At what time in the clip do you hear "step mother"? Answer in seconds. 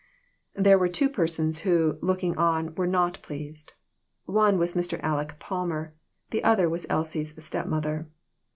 7.43-8.07